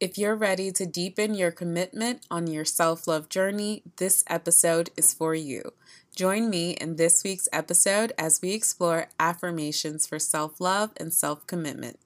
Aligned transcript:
If 0.00 0.16
you're 0.16 0.36
ready 0.36 0.70
to 0.70 0.86
deepen 0.86 1.34
your 1.34 1.50
commitment 1.50 2.24
on 2.30 2.46
your 2.46 2.64
self 2.64 3.08
love 3.08 3.28
journey, 3.28 3.82
this 3.96 4.22
episode 4.28 4.90
is 4.96 5.12
for 5.12 5.34
you. 5.34 5.72
Join 6.14 6.48
me 6.48 6.70
in 6.74 6.94
this 6.94 7.24
week's 7.24 7.48
episode 7.52 8.12
as 8.16 8.40
we 8.40 8.52
explore 8.52 9.08
affirmations 9.18 10.06
for 10.06 10.20
self 10.20 10.60
love 10.60 10.92
and 10.98 11.12
self 11.12 11.44
commitment. 11.48 11.98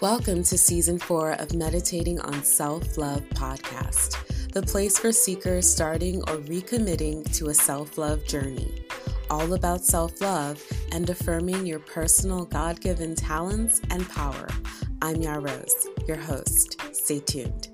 Welcome 0.00 0.42
to 0.44 0.56
season 0.56 0.98
four 0.98 1.32
of 1.32 1.52
Meditating 1.52 2.18
on 2.20 2.42
Self 2.42 2.96
Love 2.96 3.28
podcast, 3.34 4.52
the 4.52 4.62
place 4.62 4.98
for 4.98 5.12
seekers 5.12 5.68
starting 5.68 6.22
or 6.22 6.38
recommitting 6.38 7.30
to 7.36 7.50
a 7.50 7.54
self 7.54 7.98
love 7.98 8.24
journey 8.24 8.83
all 9.34 9.52
about 9.54 9.84
self 9.84 10.20
love 10.20 10.62
and 10.92 11.10
affirming 11.10 11.66
your 11.66 11.80
personal 11.80 12.44
God 12.44 12.80
given 12.80 13.16
talents 13.16 13.80
and 13.90 14.08
power. 14.08 14.46
I'm 15.02 15.20
Ya 15.20 15.34
Rose, 15.34 15.88
your 16.06 16.18
host. 16.18 16.80
Stay 16.92 17.18
tuned. 17.18 17.73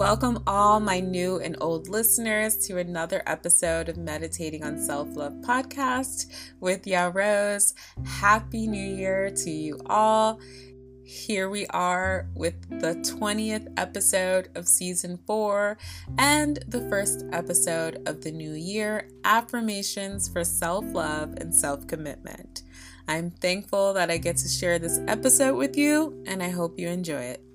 Welcome, 0.00 0.42
all 0.46 0.80
my 0.80 1.00
new 1.00 1.40
and 1.40 1.58
old 1.60 1.86
listeners, 1.88 2.56
to 2.68 2.78
another 2.78 3.22
episode 3.26 3.90
of 3.90 3.98
Meditating 3.98 4.64
on 4.64 4.78
Self 4.78 5.14
Love 5.14 5.34
podcast 5.42 6.32
with 6.58 6.86
Ya 6.86 7.10
Rose. 7.12 7.74
Happy 8.06 8.66
New 8.66 8.96
Year 8.96 9.30
to 9.30 9.50
you 9.50 9.78
all. 9.84 10.40
Here 11.04 11.50
we 11.50 11.66
are 11.66 12.30
with 12.34 12.80
the 12.80 12.94
20th 12.94 13.74
episode 13.76 14.48
of 14.54 14.66
season 14.66 15.18
four 15.26 15.76
and 16.16 16.64
the 16.66 16.88
first 16.88 17.26
episode 17.30 18.02
of 18.08 18.22
the 18.22 18.32
new 18.32 18.54
year 18.54 19.06
Affirmations 19.24 20.30
for 20.30 20.44
Self 20.44 20.86
Love 20.94 21.34
and 21.36 21.54
Self 21.54 21.86
Commitment. 21.86 22.62
I'm 23.06 23.32
thankful 23.32 23.92
that 23.92 24.10
I 24.10 24.16
get 24.16 24.38
to 24.38 24.48
share 24.48 24.78
this 24.78 24.98
episode 25.06 25.56
with 25.56 25.76
you, 25.76 26.24
and 26.26 26.42
I 26.42 26.48
hope 26.48 26.78
you 26.78 26.88
enjoy 26.88 27.20
it. 27.20 27.49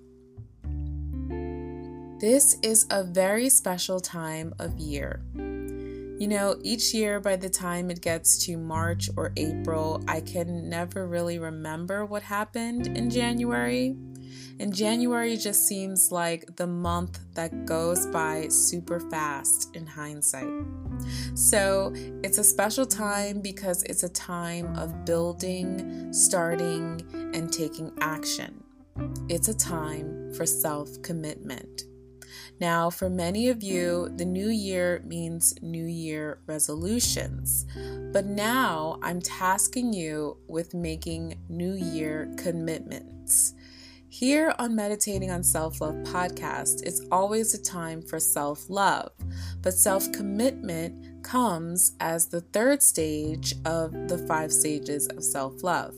This 2.20 2.58
is 2.62 2.86
a 2.92 3.04
very 3.04 3.50
special 3.50 4.00
time 4.00 4.54
of 4.58 4.80
year. 4.80 5.22
You 5.36 6.30
know, 6.30 6.58
each 6.64 6.94
year 6.94 7.20
by 7.20 7.36
the 7.36 7.50
time 7.50 7.92
it 7.92 8.00
gets 8.00 8.38
to 8.46 8.56
March 8.56 9.10
or 9.18 9.34
April, 9.36 10.02
I 10.08 10.22
can 10.22 10.70
never 10.70 11.06
really 11.08 11.40
remember 11.40 12.06
what 12.06 12.24
happened 12.24 12.88
in 12.96 13.10
January. 13.10 13.98
And 14.62 14.74
January 14.74 15.36
just 15.36 15.68
seems 15.68 16.10
like 16.10 16.56
the 16.56 16.68
month 16.68 17.20
that 17.34 17.66
goes 17.66 18.06
by 18.08 18.48
super 18.48 19.02
fast 19.02 19.76
in 19.76 19.86
hindsight. 19.86 20.48
So 21.34 21.92
it's 22.24 22.38
a 22.38 22.46
special 22.46 22.86
time 22.86 23.42
because 23.42 23.84
it's 23.84 24.04
a 24.04 24.10
time 24.10 24.74
of 24.78 25.04
building, 25.04 26.14
starting, 26.14 27.02
and 27.34 27.52
taking 27.52 27.92
action. 28.00 28.64
It's 29.28 29.50
a 29.50 29.54
time 29.54 30.34
for 30.34 30.46
self 30.46 31.02
commitment. 31.02 31.84
Now, 32.60 32.90
for 32.90 33.10
many 33.10 33.50
of 33.50 33.62
you, 33.62 34.10
the 34.16 34.26
new 34.26 34.50
year 34.50 35.02
means 35.06 35.54
New 35.62 35.86
Year 35.86 36.40
resolutions. 36.48 37.66
But 38.14 38.26
now 38.26 38.98
I'm 39.02 39.22
tasking 39.22 39.92
you 39.92 40.38
with 40.48 40.74
making 40.74 41.42
New 41.50 41.74
Year 41.74 42.32
commitments. 42.38 43.54
Here 44.08 44.56
on 44.58 44.74
Meditating 44.74 45.30
on 45.32 45.44
Self 45.44 45.82
Love 45.82 45.96
podcast, 46.06 46.84
it's 46.84 47.02
always 47.12 47.54
a 47.54 47.62
time 47.62 48.02
for 48.02 48.18
self 48.18 48.70
love, 48.70 49.12
but 49.62 49.74
self 49.74 50.10
commitment 50.14 51.22
comes 51.22 51.98
as 52.00 52.28
the 52.28 52.40
third 52.40 52.82
stage 52.82 53.56
of 53.66 53.92
the 54.08 54.18
five 54.20 54.54
stages 54.54 55.08
of 55.08 55.22
self 55.22 55.62
love. 55.64 55.96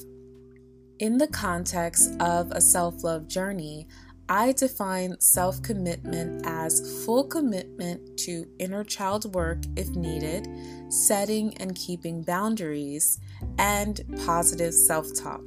In 0.97 1.19
the 1.19 1.27
context 1.27 2.19
of 2.19 2.49
a 2.49 2.61
self 2.61 3.03
love 3.03 3.27
journey, 3.27 3.87
I 4.29 4.51
define 4.51 5.19
self 5.21 5.61
commitment 5.61 6.45
as 6.45 7.05
full 7.05 7.23
commitment 7.25 8.17
to 8.19 8.45
inner 8.59 8.83
child 8.83 9.33
work 9.33 9.59
if 9.77 9.89
needed, 9.89 10.47
setting 10.89 11.55
and 11.57 11.75
keeping 11.75 12.23
boundaries, 12.23 13.19
and 13.57 14.01
positive 14.25 14.73
self 14.73 15.07
talk. 15.17 15.43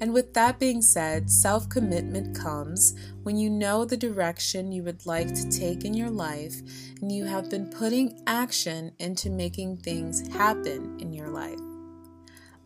And 0.00 0.12
with 0.12 0.34
that 0.34 0.58
being 0.58 0.80
said, 0.80 1.30
self 1.30 1.68
commitment 1.68 2.36
comes 2.36 2.94
when 3.22 3.36
you 3.36 3.50
know 3.50 3.84
the 3.84 3.96
direction 3.96 4.72
you 4.72 4.82
would 4.84 5.04
like 5.04 5.32
to 5.34 5.50
take 5.50 5.84
in 5.84 5.94
your 5.94 6.10
life 6.10 6.54
and 7.00 7.12
you 7.12 7.26
have 7.26 7.50
been 7.50 7.66
putting 7.66 8.22
action 8.26 8.92
into 8.98 9.28
making 9.28 9.76
things 9.76 10.26
happen 10.34 10.98
in 10.98 11.12
your 11.12 11.28
life. 11.28 11.71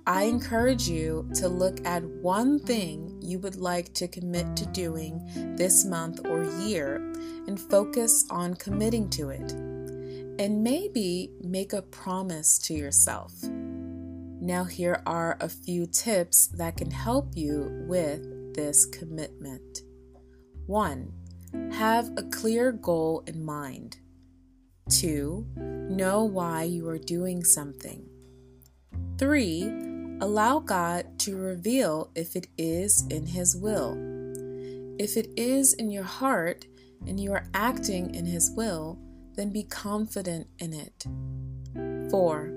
I 0.08 0.22
encourage 0.22 0.88
you 0.88 1.28
to 1.34 1.48
look 1.48 1.84
at 1.84 2.04
one 2.04 2.60
thing 2.60 3.18
you 3.20 3.40
would 3.40 3.56
like 3.56 3.92
to 3.94 4.06
commit 4.06 4.54
to 4.56 4.66
doing 4.66 5.20
this 5.56 5.84
month 5.84 6.24
or 6.24 6.44
year 6.60 6.96
and 7.48 7.58
focus 7.58 8.24
on 8.30 8.54
committing 8.54 9.10
to 9.10 9.30
it. 9.30 9.50
And 10.38 10.62
maybe 10.62 11.32
make 11.42 11.72
a 11.72 11.82
promise 11.82 12.56
to 12.60 12.74
yourself. 12.74 13.32
Now, 13.42 14.62
here 14.62 15.02
are 15.06 15.38
a 15.40 15.48
few 15.48 15.86
tips 15.86 16.46
that 16.48 16.76
can 16.76 16.92
help 16.92 17.32
you 17.34 17.84
with 17.88 18.54
this 18.54 18.86
commitment. 18.86 19.80
One, 20.66 21.12
have 21.72 22.10
a 22.16 22.22
clear 22.22 22.70
goal 22.70 23.24
in 23.26 23.44
mind. 23.44 23.96
Two, 24.88 25.48
know 25.56 26.22
why 26.22 26.62
you 26.62 26.88
are 26.88 26.98
doing 26.98 27.42
something. 27.42 28.06
Three, 29.18 29.64
Allow 30.18 30.60
God 30.60 31.18
to 31.20 31.36
reveal 31.36 32.10
if 32.14 32.36
it 32.36 32.46
is 32.56 33.06
in 33.10 33.26
His 33.26 33.54
will. 33.54 33.92
If 34.98 35.18
it 35.18 35.28
is 35.36 35.74
in 35.74 35.90
your 35.90 36.04
heart 36.04 36.64
and 37.06 37.20
you 37.20 37.32
are 37.32 37.46
acting 37.52 38.14
in 38.14 38.24
His 38.24 38.50
will, 38.56 38.98
then 39.34 39.52
be 39.52 39.62
confident 39.62 40.46
in 40.58 40.72
it. 40.72 41.04
4. 42.10 42.50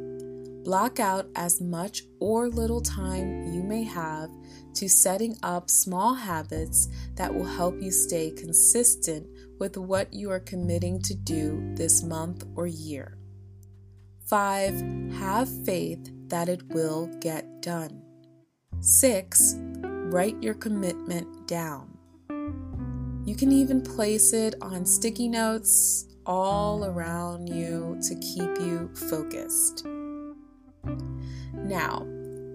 Block 0.63 1.01
out 1.01 1.27
as 1.35 1.59
much 1.59 2.03
or 2.21 2.47
little 2.47 2.81
time 2.81 3.53
you 3.53 3.61
may 3.61 3.83
have 3.83 4.29
to 4.75 4.87
setting 4.87 5.35
up 5.43 5.69
small 5.69 6.13
habits 6.13 6.87
that 7.15 7.33
will 7.33 7.45
help 7.45 7.81
you 7.81 7.91
stay 7.91 8.31
consistent 8.31 9.27
with 9.59 9.75
what 9.75 10.13
you 10.13 10.31
are 10.31 10.39
committing 10.39 11.01
to 11.01 11.13
do 11.13 11.73
this 11.75 12.03
month 12.03 12.45
or 12.55 12.67
year. 12.67 13.17
5. 14.27 15.11
Have 15.19 15.49
faith 15.65 16.09
that 16.29 16.49
it 16.49 16.67
will 16.69 17.07
get 17.19 17.61
done. 17.61 18.01
6. 18.81 19.55
Write 19.81 20.41
your 20.41 20.53
commitment 20.53 21.47
down. 21.47 21.97
You 23.25 23.35
can 23.35 23.51
even 23.51 23.81
place 23.81 24.33
it 24.33 24.55
on 24.61 24.85
sticky 24.85 25.27
notes 25.27 26.05
all 26.25 26.85
around 26.85 27.47
you 27.47 27.99
to 28.07 28.15
keep 28.15 28.49
you 28.59 28.89
focused. 28.95 29.85
Now, 31.53 32.07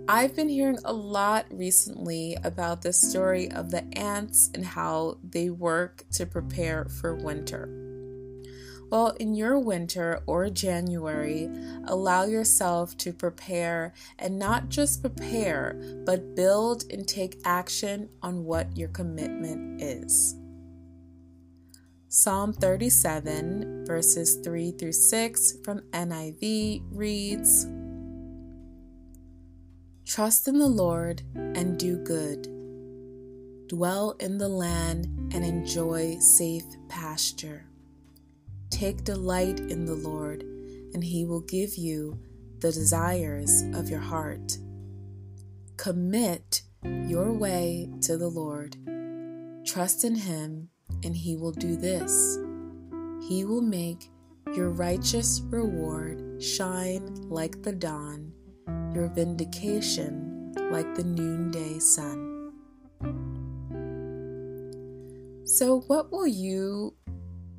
I've 0.08 0.34
been 0.34 0.48
hearing 0.48 0.78
a 0.84 0.92
lot 0.92 1.46
recently 1.50 2.36
about 2.44 2.82
the 2.82 2.92
story 2.92 3.50
of 3.50 3.70
the 3.70 3.84
ants 3.96 4.50
and 4.54 4.64
how 4.64 5.18
they 5.22 5.50
work 5.50 6.04
to 6.12 6.26
prepare 6.26 6.86
for 6.86 7.14
winter. 7.14 7.83
Well, 8.94 9.16
in 9.18 9.34
your 9.34 9.58
winter 9.58 10.22
or 10.24 10.48
January, 10.50 11.50
allow 11.82 12.26
yourself 12.26 12.96
to 12.98 13.12
prepare 13.12 13.92
and 14.20 14.38
not 14.38 14.68
just 14.68 15.00
prepare, 15.00 15.74
but 16.06 16.36
build 16.36 16.84
and 16.92 17.04
take 17.04 17.40
action 17.44 18.08
on 18.22 18.44
what 18.44 18.76
your 18.76 18.90
commitment 18.90 19.82
is. 19.82 20.36
Psalm 22.06 22.52
37, 22.52 23.84
verses 23.84 24.36
3 24.44 24.70
through 24.70 24.92
6 24.92 25.54
from 25.64 25.80
NIV 25.90 26.84
reads 26.92 27.66
Trust 30.06 30.46
in 30.46 30.60
the 30.60 30.68
Lord 30.68 31.20
and 31.34 31.76
do 31.76 31.96
good. 31.96 32.44
dwell 33.66 34.14
in 34.20 34.38
the 34.38 34.48
land, 34.48 35.06
and 35.34 35.44
enjoy 35.44 36.16
safe 36.20 36.62
pasture. 36.88 37.66
Take 38.74 39.04
delight 39.04 39.60
in 39.60 39.84
the 39.84 39.94
Lord, 39.94 40.42
and 40.94 41.04
he 41.04 41.24
will 41.24 41.42
give 41.42 41.76
you 41.76 42.18
the 42.58 42.72
desires 42.72 43.62
of 43.72 43.88
your 43.88 44.00
heart. 44.00 44.58
Commit 45.76 46.62
your 46.82 47.32
way 47.32 47.88
to 48.02 48.16
the 48.16 48.26
Lord. 48.26 48.76
Trust 49.64 50.02
in 50.02 50.16
him, 50.16 50.70
and 51.04 51.14
he 51.14 51.36
will 51.36 51.52
do 51.52 51.76
this. 51.76 52.36
He 53.28 53.44
will 53.44 53.62
make 53.62 54.10
your 54.56 54.70
righteous 54.70 55.40
reward 55.44 56.42
shine 56.42 57.14
like 57.30 57.62
the 57.62 57.72
dawn, 57.72 58.32
your 58.92 59.06
vindication 59.06 60.52
like 60.72 60.96
the 60.96 61.04
noonday 61.04 61.78
sun. 61.78 62.50
So, 65.44 65.82
what 65.86 66.10
will 66.10 66.26
you 66.26 66.96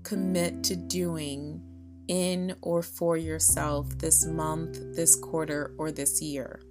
commit 0.06 0.63
to 0.63 0.75
doing 0.75 1.62
in 2.07 2.56
or 2.62 2.81
for 2.81 3.18
yourself 3.18 3.90
this 3.98 4.25
month, 4.25 4.96
this 4.96 5.16
quarter, 5.16 5.74
or 5.78 5.92
this 5.92 6.22
year? 6.22 6.62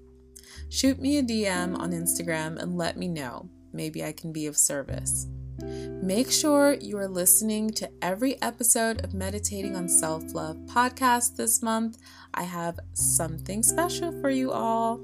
Shoot 0.71 0.99
me 0.99 1.19
a 1.19 1.23
DM 1.23 1.79
on 1.79 1.93
Instagram 1.93 2.57
and 2.59 2.79
let 2.79 2.97
me 2.97 3.09
know. 3.09 3.51
Maybe 3.73 4.05
I 4.05 4.13
can 4.13 4.33
be 4.33 4.47
of 4.47 4.57
service. 4.57 5.27
Make 5.61 6.31
sure 6.31 6.75
you 6.75 6.99
are 6.99 7.09
listening 7.09 7.71
to 7.71 7.91
every 8.03 8.41
episode 8.43 9.05
of 9.05 9.15
Meditating 9.15 9.77
on 9.77 9.89
Self 9.89 10.35
Love 10.35 10.57
podcast 10.67 11.37
this 11.37 11.63
month. 11.63 11.99
I 12.35 12.43
have 12.45 12.79
something 12.93 13.63
special 13.63 14.13
for 14.21 14.31
you 14.31 14.51
all. 14.53 15.01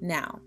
Now, 0.00 0.40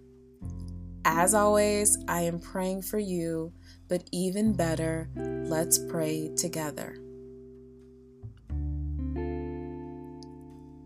as 1.06 1.34
always, 1.34 1.98
I 2.08 2.22
am 2.22 2.40
praying 2.40 2.84
for 2.84 3.00
you, 3.00 3.52
but 3.88 4.04
even 4.12 4.54
better, 4.54 5.10
let's 5.16 5.78
pray 5.78 6.30
together. 6.36 6.98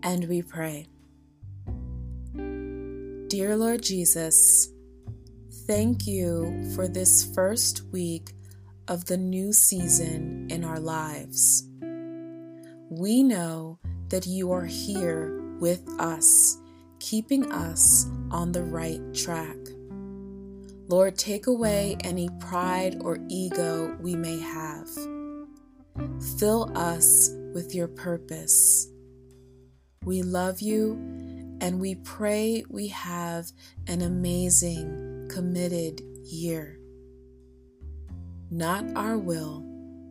And 0.04 0.28
we 0.30 0.42
pray. 0.42 0.88
Dear 3.30 3.58
Lord 3.58 3.82
Jesus, 3.82 4.70
thank 5.68 6.08
you 6.08 6.72
for 6.76 6.88
this 6.88 7.30
first 7.36 7.82
week 7.92 8.32
of 8.88 9.06
the 9.06 9.18
new 9.18 9.52
season 9.52 10.48
in 10.50 10.64
our 10.64 10.80
lives. 10.80 11.68
We 12.90 13.22
know 13.22 13.80
that 14.10 14.26
you 14.26 14.54
are 14.54 14.66
here 14.66 15.42
with 15.60 15.88
us, 16.00 16.58
keeping 17.00 17.52
us 17.52 18.06
on 18.32 18.54
the 18.54 18.64
right 18.64 19.02
track. 19.14 19.58
Lord, 20.90 21.18
take 21.18 21.48
away 21.48 21.98
any 22.02 22.30
pride 22.40 22.98
or 23.02 23.18
ego 23.28 23.96
we 24.00 24.16
may 24.16 24.40
have. 24.40 24.88
Fill 26.40 26.72
us 26.78 27.30
with 27.54 27.76
your 27.76 27.90
purpose. 27.90 28.88
We 30.06 30.22
love 30.22 30.62
you 30.62 30.94
and 31.60 31.82
we 31.82 31.96
pray 31.96 32.64
we 32.70 32.88
have 32.88 33.52
an 33.88 34.02
amazing, 34.02 35.28
committed 35.30 36.02
year. 36.24 36.80
Not 38.50 38.86
our 38.96 39.18
will, 39.18 39.64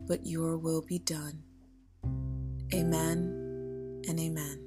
but 0.07 0.27
your 0.27 0.57
will 0.57 0.83
be 0.83 0.99
done. 0.99 1.41
Amen 2.73 4.03
and 4.07 4.19
amen. 4.19 4.66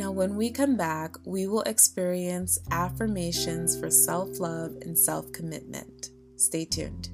Now, 0.00 0.12
when 0.12 0.34
we 0.34 0.50
come 0.50 0.78
back, 0.78 1.16
we 1.26 1.46
will 1.46 1.60
experience 1.60 2.58
affirmations 2.70 3.78
for 3.78 3.90
self 3.90 4.40
love 4.40 4.78
and 4.80 4.98
self 4.98 5.30
commitment. 5.30 6.08
Stay 6.36 6.64
tuned. 6.64 7.10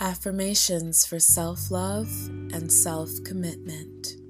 Affirmations 0.00 1.04
for 1.04 1.20
self 1.20 1.70
love 1.70 2.08
and 2.54 2.72
self 2.72 3.10
commitment. 3.22 4.21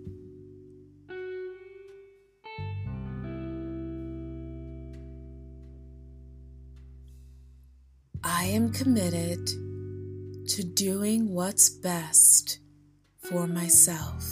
Committed 8.73 9.47
to 10.49 10.63
doing 10.63 11.33
what's 11.35 11.69
best 11.69 12.59
for 13.19 13.47
myself. 13.47 14.25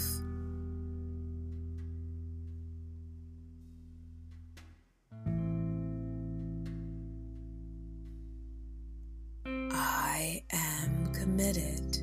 I 9.44 10.42
am 10.52 11.12
committed 11.12 11.98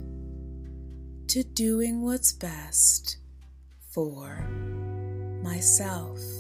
to 1.30 1.44
doing 1.44 2.04
what's 2.04 2.34
best 2.34 3.18
for 3.92 4.48
myself. 5.44 6.37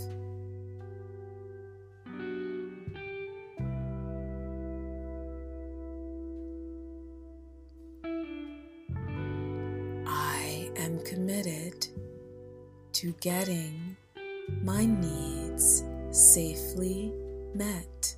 Committed 11.17 11.87
to 12.93 13.11
getting 13.21 13.97
my 14.61 14.85
needs 14.85 15.83
safely 16.11 17.11
met. 17.55 18.15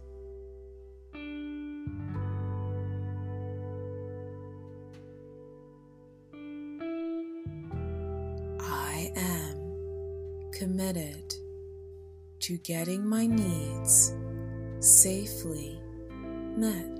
I 8.60 9.14
am 9.16 10.52
committed 10.52 11.34
to 12.42 12.58
getting 12.58 13.08
my 13.08 13.28
needs 13.28 14.14
safely 14.82 15.80
met. 16.58 16.99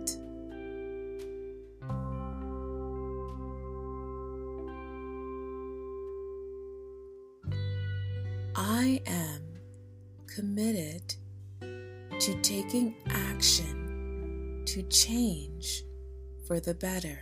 The 16.60 16.74
better. 16.74 17.20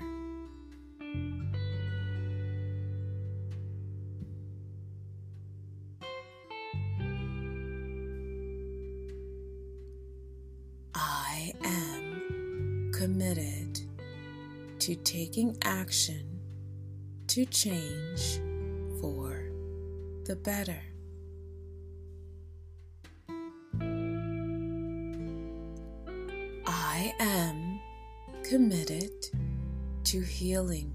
I 10.95 11.53
am 11.63 12.91
committed 12.93 13.79
to 14.79 14.95
taking 14.95 15.57
action 15.63 16.39
to 17.27 17.45
change 17.45 18.39
for 18.99 19.43
the 20.25 20.35
better. 20.35 20.81
Committed 28.49 29.11
to 30.05 30.21
healing. 30.21 30.93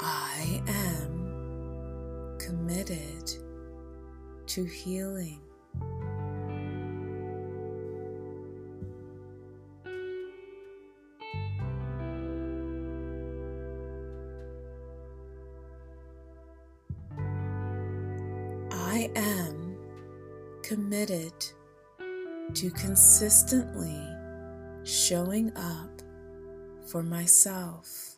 I 0.00 0.60
am 0.66 2.36
committed 2.40 3.30
to 4.48 4.64
healing. 4.64 5.51
To 22.54 22.70
consistently 22.70 24.00
showing 24.84 25.56
up 25.56 26.02
for 26.86 27.02
myself. 27.02 28.16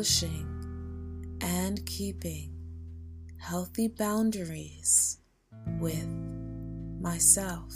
Establishing 0.00 1.36
and 1.42 1.84
keeping 1.84 2.50
healthy 3.36 3.86
boundaries 3.86 5.18
with 5.78 6.08
myself. 7.02 7.74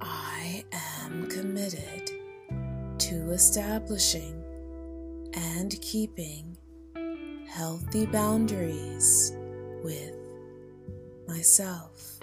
I 0.00 0.64
am 0.72 1.28
committed 1.28 2.10
to 2.96 3.30
establishing 3.32 4.42
and 5.34 5.78
keeping 5.82 6.56
healthy 7.46 8.06
boundaries 8.06 9.34
with 9.82 10.14
myself. 11.26 12.18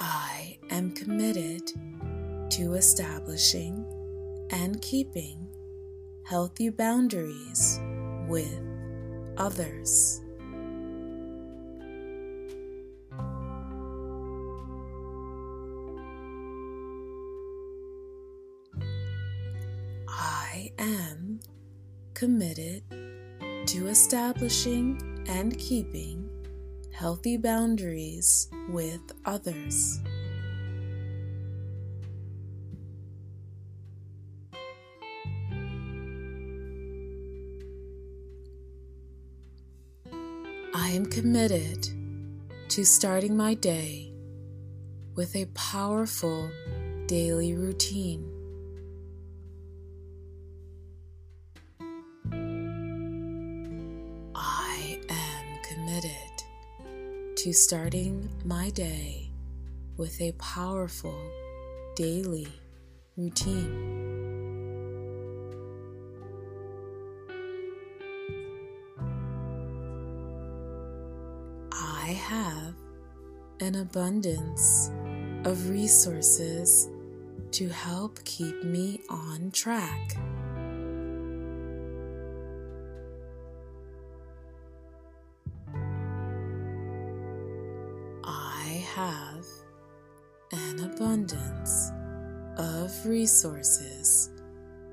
I 0.00 0.58
am 0.70 0.92
committed 0.92 1.66
to 2.50 2.74
establishing 2.74 3.84
and 4.50 4.80
keeping 4.80 5.48
healthy 6.24 6.70
boundaries 6.70 7.80
with 8.28 8.60
others. 9.36 10.22
I 20.76 20.82
am 20.82 21.40
committed 22.14 22.82
to 23.66 23.86
establishing 23.86 25.24
and 25.28 25.56
keeping 25.58 26.28
healthy 26.92 27.36
boundaries 27.36 28.48
with 28.68 29.00
others. 29.24 30.00
I 40.74 40.90
am 40.90 41.06
committed 41.06 41.88
to 42.68 42.84
starting 42.84 43.36
my 43.36 43.54
day 43.54 44.12
with 45.14 45.34
a 45.36 45.46
powerful 45.54 46.50
daily 47.06 47.54
routine. 47.54 48.37
To 57.48 57.54
starting 57.54 58.28
my 58.44 58.68
day 58.68 59.30
with 59.96 60.20
a 60.20 60.32
powerful 60.32 61.18
daily 61.96 62.46
routine. 63.16 64.04
I 71.72 72.18
have 72.28 72.74
an 73.60 73.76
abundance 73.76 74.90
of 75.44 75.70
resources 75.70 76.90
to 77.52 77.70
help 77.70 78.22
keep 78.24 78.62
me 78.62 79.00
on 79.08 79.52
track. 79.52 80.18
Resources 93.08 94.30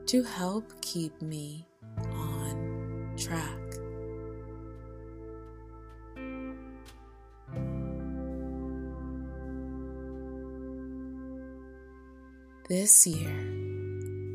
to 0.05 0.23
help 0.23 0.63
keep 0.81 1.21
me 1.21 1.67
on 2.11 3.13
track. 3.17 3.59
This 12.67 13.05
year, 13.05 13.29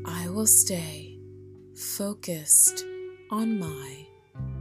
I 0.05 0.29
will 0.29 0.47
stay 0.47 1.19
focused 1.75 2.85
on 3.29 3.59
my 3.59 4.05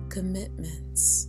commitments. 0.09 1.29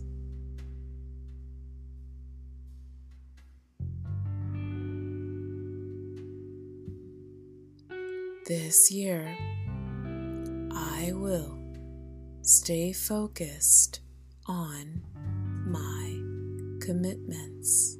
This 8.44 8.90
year, 8.90 9.36
I 10.72 11.12
will 11.14 11.56
stay 12.42 12.92
focused 12.92 14.00
on 14.46 15.00
my 15.64 16.84
commitments. 16.84 17.98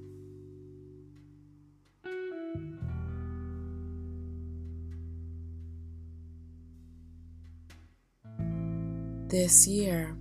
This 9.29 9.69
year, 9.69 10.17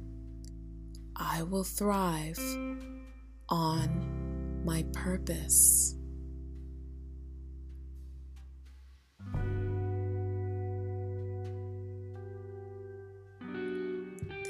I 1.16 1.42
will 1.42 1.64
thrive 1.64 2.38
on 3.50 4.62
my 4.64 4.86
purpose. 4.94 5.96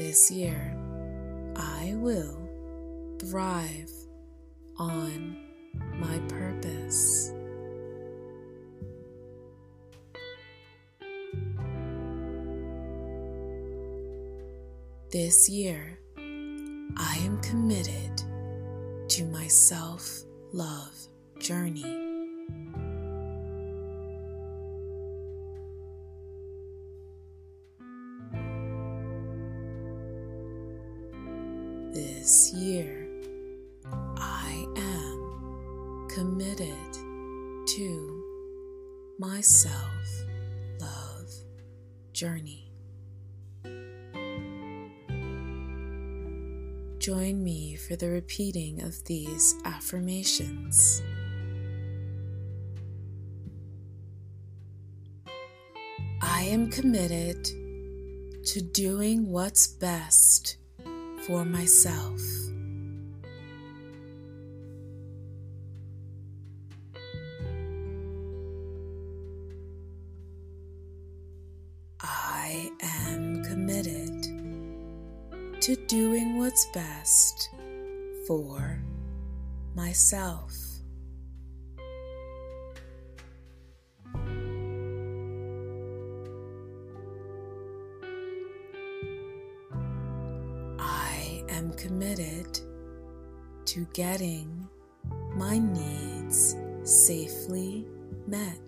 This 0.04 0.32
year, 0.32 0.76
I 1.56 1.94
will 1.98 2.50
thrive 3.20 3.92
on 4.78 5.38
my 6.00 6.18
purpose. 6.28 7.32
This 15.12 15.48
year, 15.48 16.00
I 16.18 17.18
am 17.24 17.40
committed 17.44 18.24
to 19.10 19.26
my 19.26 19.46
self 19.46 20.24
love 20.52 20.98
journey. 21.40 22.01
Self 39.42 40.26
love 40.80 41.30
journey. 42.14 42.72
Join 47.00 47.44
me 47.44 47.76
for 47.76 47.96
the 47.96 48.10
repeating 48.10 48.84
of 48.84 49.04
these 49.06 49.56
affirmations. 49.66 51.02
I 56.22 56.44
am 56.44 56.70
committed 56.70 57.46
to 58.46 58.62
doing 58.62 59.32
what's 59.32 59.66
best 59.66 60.58
for 61.26 61.44
myself. 61.44 62.22
To 75.62 75.76
doing 75.86 76.40
what's 76.40 76.66
best 76.74 77.52
for 78.26 78.82
myself. 79.76 80.52
I 90.80 91.44
am 91.50 91.72
committed 91.74 92.60
to 93.66 93.86
getting 93.94 94.68
my 95.36 95.60
needs 95.60 96.56
safely 96.84 97.86
met. 98.26 98.61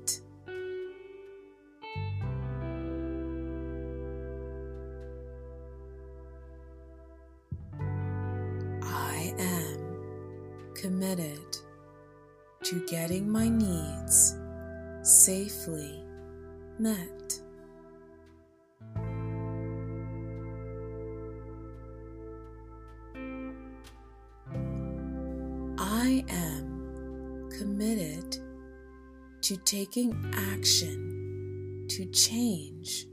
Taking 29.93 30.33
action 30.33 31.85
to 31.87 32.03
change 32.05 33.05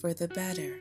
for 0.00 0.14
the 0.14 0.26
better. 0.28 0.80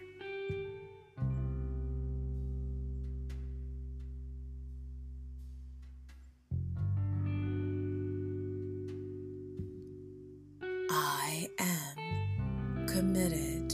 I 10.90 11.50
am 11.60 12.88
committed 12.88 13.72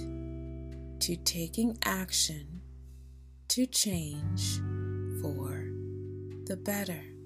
to 1.02 1.16
taking 1.18 1.78
action 1.86 2.62
to 3.50 3.68
change 3.68 4.60
for 5.22 5.68
the 6.48 6.58
better. 6.58 7.19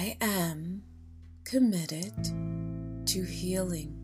I 0.00 0.16
am 0.22 0.82
committed 1.44 2.14
to 3.04 3.22
healing. 3.22 3.99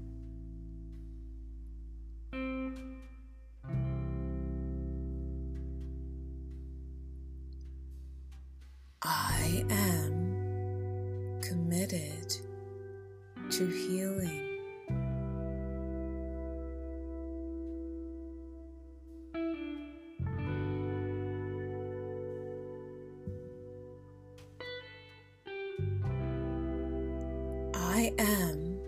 I 28.07 28.13
am 28.21 28.79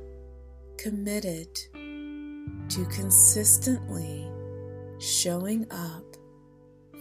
committed 0.76 1.52
to 2.68 2.84
consistently 2.88 4.30
showing 5.00 5.66
up 5.72 6.04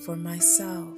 for 0.04 0.16
myself. 0.16 0.98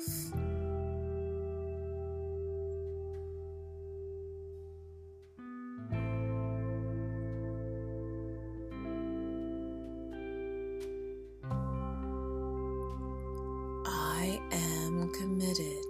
I 13.86 14.39
am 14.53 15.12
committed 15.19 15.84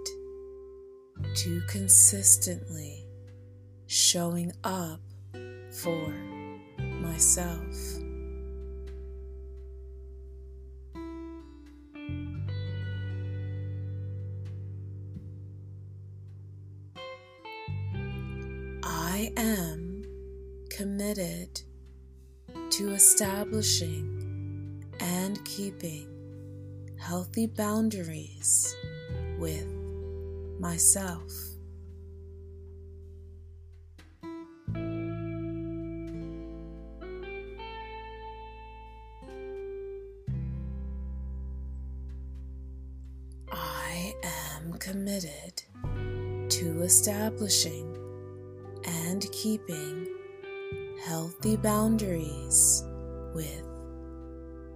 to 1.36 1.62
consistently 1.68 3.06
showing 3.86 4.50
up 4.64 5.00
for 5.82 6.08
myself. 7.00 7.74
I 18.82 19.32
am 19.38 20.04
committed 20.68 21.62
to 22.70 22.90
establishing 22.90 24.84
and 25.00 25.42
keeping 25.46 26.08
healthy 26.98 27.46
boundaries 27.46 28.76
with 29.38 29.66
myself. 30.58 31.49
Establishing 47.10 47.96
and 48.84 49.26
keeping 49.32 50.06
healthy 51.04 51.56
boundaries 51.56 52.84
with 53.34 53.66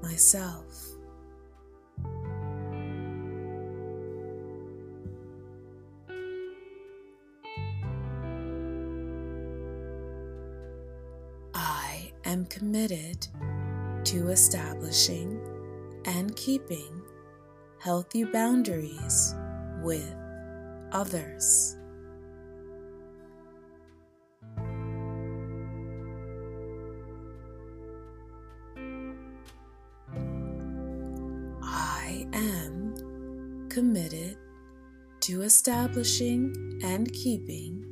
myself. 0.02 0.64
I 11.54 12.10
am 12.24 12.46
committed 12.46 13.28
to 14.06 14.30
establishing 14.30 15.40
and 16.04 16.34
keeping 16.34 17.00
healthy 17.78 18.24
boundaries 18.24 19.36
with 19.84 20.12
others. 20.90 21.76
To 35.24 35.40
establishing 35.40 36.78
and 36.84 37.10
keeping 37.14 37.82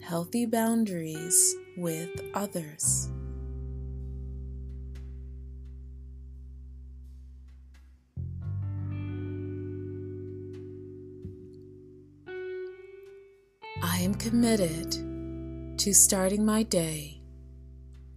healthy 0.00 0.46
boundaries 0.46 1.56
with 1.76 2.08
others. 2.34 3.08
I 13.82 13.98
am 13.98 14.14
committed 14.14 14.92
to 15.80 15.92
starting 15.92 16.46
my 16.46 16.62
day 16.62 17.20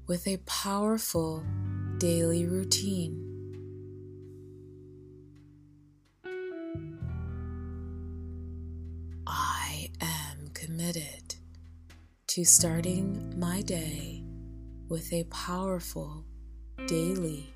with 0.05 0.27
a 0.27 0.37
powerful 0.45 1.43
daily 1.97 2.45
routine. 2.45 3.30
Starting 12.43 13.33
my 13.37 13.61
day 13.61 14.23
with 14.89 15.11
a 15.13 15.23
powerful 15.25 16.25
daily 16.87 17.53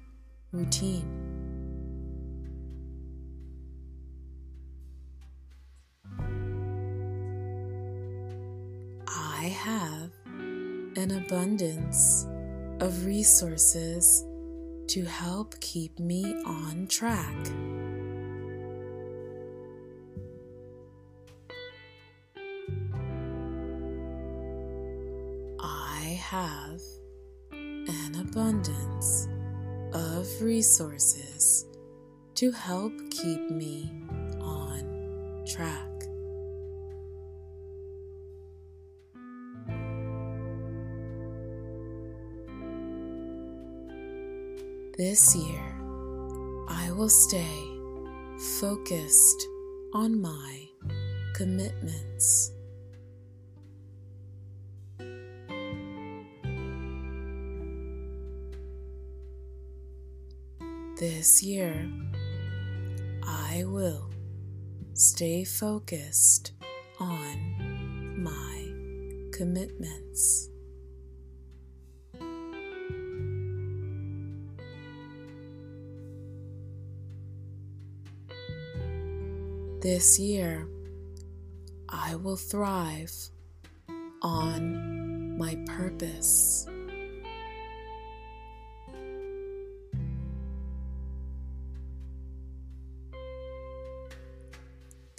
routine. 0.51 1.09
I 9.07 9.47
have 9.47 10.11
an 10.97 11.11
abundance 11.25 12.27
of 12.79 13.05
resources 13.05 14.25
to 14.87 15.03
help 15.03 15.59
keep 15.59 15.99
me 15.99 16.23
on 16.45 16.87
track. 16.87 17.35
Resources 30.55 31.65
to 32.33 32.49
help 32.49 32.93
keep 33.11 33.41
me 33.51 33.91
on 34.39 35.43
track. 35.45 35.91
This 44.97 45.35
year, 45.35 45.65
I 46.69 46.89
will 46.95 47.09
stay 47.09 47.57
focused 48.61 49.41
on 49.93 50.21
my 50.21 50.69
commitments. 51.33 52.54
This 60.97 61.43
year, 61.43 61.91
I 63.21 63.65
will 63.65 64.09
stay 64.93 65.43
focused 65.43 66.53
on 67.01 68.23
my 68.23 68.71
commitments. 69.33 70.49
This 79.81 80.17
year, 80.17 80.65
I 81.89 82.15
will 82.15 82.37
thrive 82.37 83.11
on 84.21 85.37
my 85.37 85.57
purpose. 85.65 86.69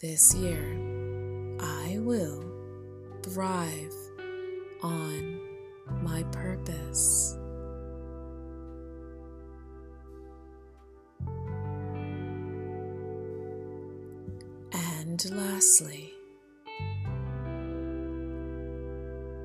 This 0.03 0.35
year, 0.35 0.61
I 1.59 1.97
will 2.01 2.45
thrive 3.23 3.95
on 4.83 5.41
my 6.03 6.23
purpose. 6.25 7.39
And 14.71 15.31
lastly, 15.31 16.13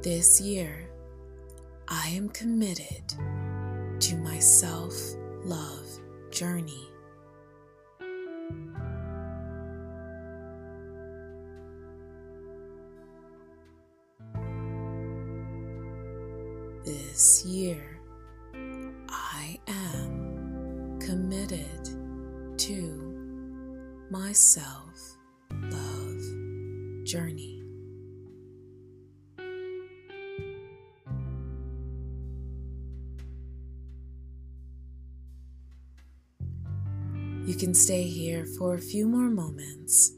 this 0.03 0.41
year, 0.41 0.89
I 1.87 2.09
am 2.09 2.27
committed 2.27 3.07
to 4.01 4.17
my 4.17 4.39
self 4.39 4.93
love 5.45 5.87
journey. 6.29 6.90
For 38.61 38.75
a 38.75 38.79
few 38.79 39.07
more 39.07 39.27
moments, 39.27 40.11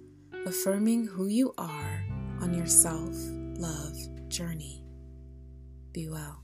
affirming 0.46 1.08
who 1.08 1.28
you 1.28 1.54
are 1.58 2.06
on 2.42 2.54
your 2.54 2.66
self 2.66 3.16
love 3.58 3.96
journey. 4.28 4.84
Be 5.94 6.10
well. 6.10 6.44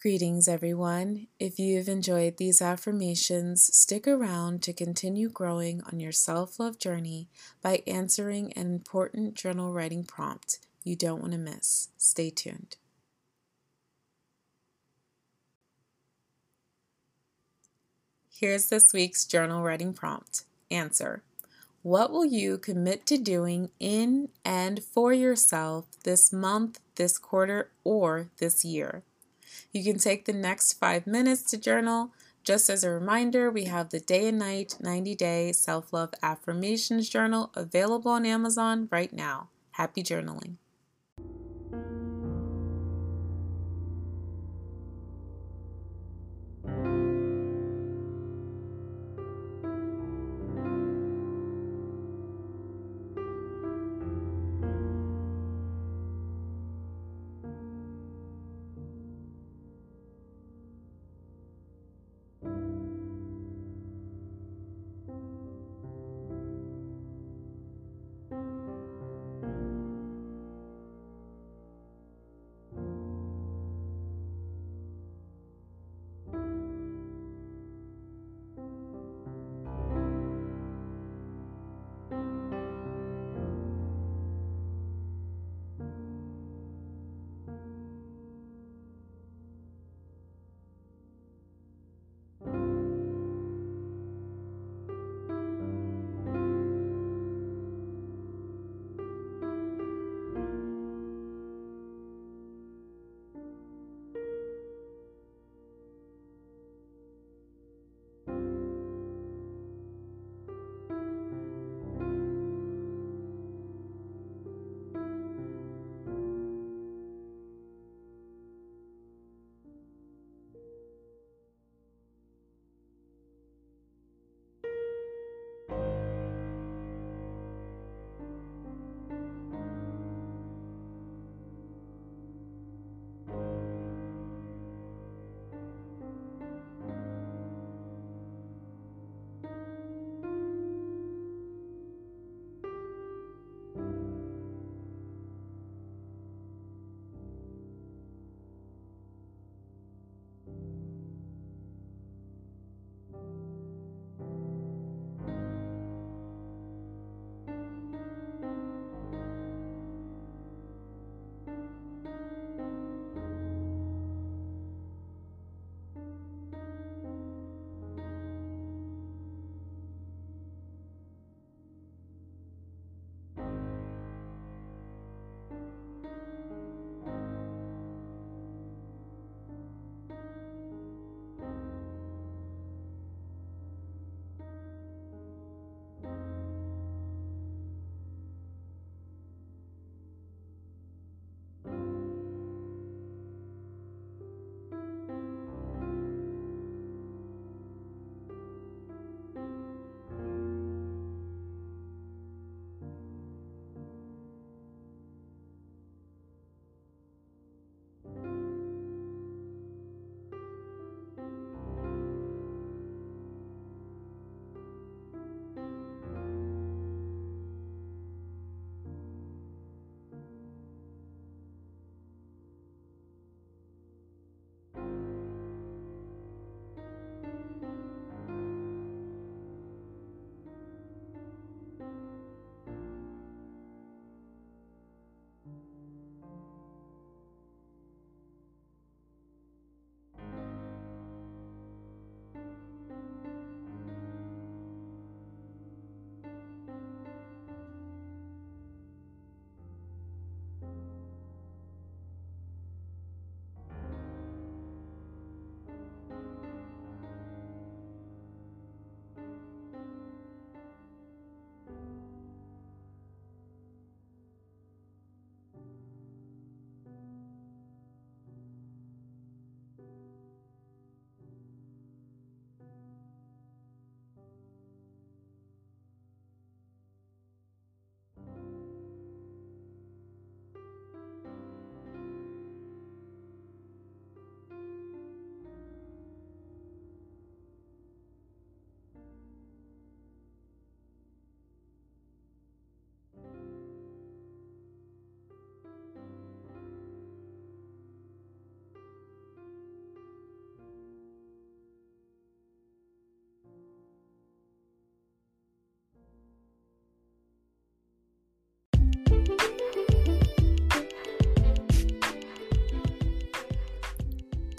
Greetings, 0.00 0.46
everyone. 0.46 1.26
If 1.40 1.58
you've 1.58 1.88
enjoyed 1.88 2.36
these 2.36 2.62
affirmations, 2.62 3.68
stick 3.76 4.06
around 4.06 4.62
to 4.62 4.72
continue 4.72 5.28
growing 5.28 5.82
on 5.92 5.98
your 5.98 6.12
self 6.12 6.60
love 6.60 6.78
journey 6.78 7.28
by 7.60 7.82
answering 7.84 8.52
an 8.52 8.68
important 8.68 9.34
journal 9.34 9.72
writing 9.72 10.04
prompt 10.04 10.60
you 10.84 10.94
don't 10.94 11.20
want 11.20 11.32
to 11.32 11.38
miss. 11.38 11.88
Stay 11.96 12.30
tuned. 12.30 12.76
Here's 18.40 18.70
this 18.70 18.94
week's 18.94 19.26
journal 19.26 19.62
writing 19.62 19.92
prompt. 19.92 20.44
Answer 20.70 21.22
What 21.82 22.10
will 22.10 22.24
you 22.24 22.56
commit 22.56 23.04
to 23.08 23.18
doing 23.18 23.68
in 23.78 24.30
and 24.46 24.82
for 24.82 25.12
yourself 25.12 25.84
this 26.04 26.32
month, 26.32 26.80
this 26.94 27.18
quarter, 27.18 27.70
or 27.84 28.30
this 28.38 28.64
year? 28.64 29.02
You 29.72 29.84
can 29.84 29.98
take 29.98 30.24
the 30.24 30.32
next 30.32 30.72
five 30.80 31.06
minutes 31.06 31.42
to 31.50 31.58
journal. 31.58 32.12
Just 32.42 32.70
as 32.70 32.82
a 32.82 32.88
reminder, 32.88 33.50
we 33.50 33.64
have 33.64 33.90
the 33.90 34.00
Day 34.00 34.28
and 34.28 34.38
Night 34.38 34.76
90 34.80 35.14
Day 35.16 35.52
Self 35.52 35.92
Love 35.92 36.14
Affirmations 36.22 37.10
Journal 37.10 37.50
available 37.54 38.12
on 38.12 38.24
Amazon 38.24 38.88
right 38.90 39.12
now. 39.12 39.50
Happy 39.72 40.02
journaling. 40.02 40.54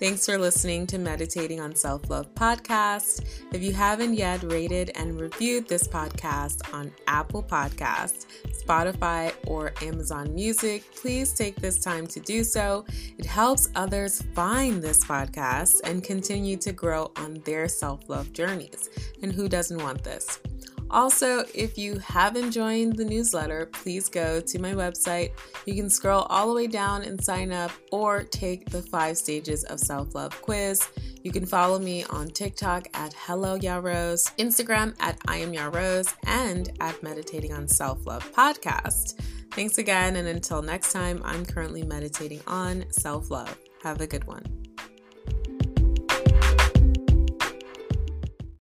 Thanks 0.01 0.25
for 0.25 0.35
listening 0.39 0.87
to 0.87 0.97
Meditating 0.97 1.59
on 1.59 1.75
Self 1.75 2.09
Love 2.09 2.33
podcast. 2.33 3.23
If 3.53 3.61
you 3.61 3.71
haven't 3.71 4.15
yet 4.15 4.41
rated 4.41 4.89
and 4.95 5.21
reviewed 5.21 5.67
this 5.67 5.87
podcast 5.87 6.73
on 6.73 6.91
Apple 7.05 7.43
Podcasts, 7.43 8.25
Spotify, 8.65 9.31
or 9.45 9.73
Amazon 9.83 10.33
Music, 10.33 10.83
please 10.95 11.33
take 11.33 11.55
this 11.57 11.77
time 11.77 12.07
to 12.07 12.19
do 12.19 12.43
so. 12.43 12.83
It 13.19 13.27
helps 13.27 13.69
others 13.75 14.23
find 14.33 14.81
this 14.81 15.03
podcast 15.03 15.81
and 15.83 16.03
continue 16.03 16.57
to 16.57 16.71
grow 16.71 17.11
on 17.15 17.35
their 17.45 17.67
self 17.67 18.09
love 18.09 18.33
journeys. 18.33 18.89
And 19.21 19.31
who 19.31 19.47
doesn't 19.47 19.83
want 19.83 20.03
this? 20.03 20.39
Also, 20.91 21.45
if 21.56 21.77
you 21.77 21.97
haven't 21.99 22.51
joined 22.51 22.97
the 22.97 23.06
newsletter, 23.06 23.65
please 23.67 24.10
go 24.10 24.41
to 24.41 24.60
my 24.60 24.73
website. 24.73 25.32
You 25.65 25.73
can 25.73 25.89
scroll 25.89 26.23
all 26.23 26.49
the 26.49 26.54
way 26.54 26.67
down 26.67 27.04
and 27.04 27.23
sign 27.23 27.54
up 27.54 27.71
or 27.91 28.23
take 28.23 28.69
the 28.69 28.82
five 28.82 29.17
stages 29.17 29.63
of 29.63 29.80
self 29.80 30.13
love 30.13 30.39
quiz. 30.41 30.86
You 31.23 31.32
can 31.32 31.45
follow 31.45 31.80
me 31.80 32.04
on 32.06 32.27
TikTok 32.27 32.88
at 32.93 33.13
Hello 33.13 33.58
Yarose, 33.58 34.36
Instagram 34.36 34.95
at 34.99 35.17
I 35.27 35.38
am 35.38 35.54
Yarose, 35.54 36.13
and 36.25 36.69
at 36.82 37.01
Meditating 37.01 37.54
on 37.54 37.67
Self 37.67 38.06
Love 38.06 38.30
Podcast. 38.34 39.21
Thanks 39.51 39.77
again, 39.77 40.17
and 40.17 40.27
until 40.27 40.62
next 40.62 40.91
time, 40.91 41.21
I'm 41.23 41.45
currently 41.45 41.84
meditating 41.84 42.41
on 42.47 42.86
self 42.91 43.32
love. 43.32 43.58
Have 43.84 44.01
a 44.01 44.08
good 44.08 44.25
one. 44.25 44.43